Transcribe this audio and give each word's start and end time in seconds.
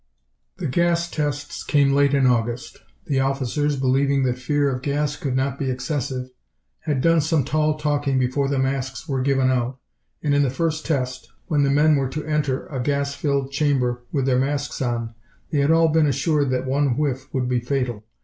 The 0.57 0.65
gas 0.65 1.07
tests 1.11 1.63
came 1.63 1.93
late 1.93 2.15
in 2.15 2.25
August. 2.25 2.79
The 3.05 3.19
officers, 3.19 3.75
believing 3.75 4.23
that 4.23 4.39
fear 4.39 4.67
of 4.71 4.81
gas 4.81 5.15
could 5.15 5.35
not 5.35 5.59
be 5.59 5.69
excessive, 5.69 6.31
had 6.79 7.01
done 7.01 7.21
some 7.21 7.43
tall 7.43 7.77
talking 7.77 8.17
before 8.17 8.47
the 8.47 8.57
masks 8.57 9.07
were 9.07 9.21
given 9.21 9.51
out, 9.51 9.77
and 10.23 10.33
in 10.33 10.41
the 10.41 10.49
first 10.49 10.87
test, 10.87 11.31
when 11.45 11.61
the 11.61 11.69
men 11.69 11.97
were 11.97 12.09
to 12.09 12.25
enter 12.25 12.65
a 12.69 12.79
gas 12.79 13.13
filled 13.13 13.51
chamber 13.51 14.01
with 14.11 14.25
their 14.25 14.39
masks 14.39 14.81
on, 14.81 15.13
they 15.51 15.59
had 15.59 15.69
all 15.69 15.89
been 15.89 16.07
assured 16.07 16.49
that 16.49 16.65
one 16.65 16.97
whiff 16.97 17.31
would 17.31 17.47
be 17.47 17.59
fatal. 17.59 18.03